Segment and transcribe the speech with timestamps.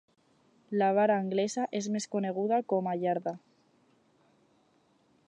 [0.81, 3.37] La vara anglesa és més coneguda com a iarda.